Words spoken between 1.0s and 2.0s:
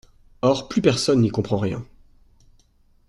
n’y comprend rien.